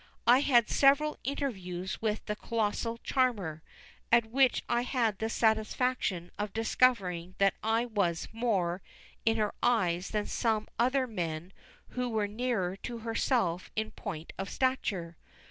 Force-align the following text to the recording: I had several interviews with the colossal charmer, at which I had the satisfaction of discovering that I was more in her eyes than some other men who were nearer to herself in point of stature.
I 0.25 0.39
had 0.39 0.67
several 0.67 1.19
interviews 1.23 2.01
with 2.01 2.25
the 2.25 2.35
colossal 2.35 2.97
charmer, 3.03 3.61
at 4.11 4.25
which 4.25 4.63
I 4.67 4.81
had 4.81 5.19
the 5.19 5.29
satisfaction 5.29 6.31
of 6.39 6.53
discovering 6.53 7.35
that 7.37 7.53
I 7.61 7.85
was 7.85 8.27
more 8.33 8.81
in 9.27 9.37
her 9.37 9.53
eyes 9.61 10.09
than 10.09 10.25
some 10.25 10.67
other 10.79 11.05
men 11.05 11.53
who 11.89 12.09
were 12.09 12.27
nearer 12.27 12.75
to 12.77 12.97
herself 12.97 13.69
in 13.75 13.91
point 13.91 14.33
of 14.39 14.49
stature. 14.49 15.17